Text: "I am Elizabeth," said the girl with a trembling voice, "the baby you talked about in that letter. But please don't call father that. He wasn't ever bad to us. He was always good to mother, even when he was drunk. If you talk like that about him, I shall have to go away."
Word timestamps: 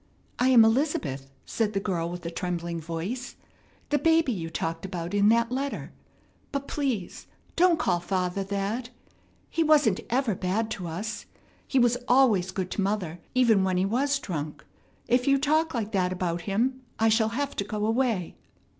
"I 0.39 0.47
am 0.47 0.65
Elizabeth," 0.65 1.29
said 1.45 1.73
the 1.73 1.79
girl 1.79 2.09
with 2.09 2.25
a 2.25 2.31
trembling 2.31 2.81
voice, 2.81 3.35
"the 3.89 3.99
baby 3.99 4.31
you 4.31 4.49
talked 4.49 4.83
about 4.83 5.13
in 5.13 5.29
that 5.29 5.51
letter. 5.51 5.91
But 6.51 6.67
please 6.67 7.27
don't 7.55 7.77
call 7.77 7.99
father 7.99 8.43
that. 8.45 8.89
He 9.51 9.63
wasn't 9.63 9.99
ever 10.09 10.33
bad 10.33 10.71
to 10.71 10.87
us. 10.87 11.27
He 11.67 11.77
was 11.77 11.99
always 12.07 12.49
good 12.49 12.71
to 12.71 12.81
mother, 12.81 13.19
even 13.35 13.63
when 13.63 13.77
he 13.77 13.85
was 13.85 14.17
drunk. 14.17 14.65
If 15.07 15.27
you 15.27 15.37
talk 15.37 15.75
like 15.75 15.91
that 15.91 16.11
about 16.11 16.41
him, 16.49 16.81
I 16.97 17.07
shall 17.07 17.29
have 17.29 17.55
to 17.57 17.63
go 17.63 17.85
away." 17.85 18.37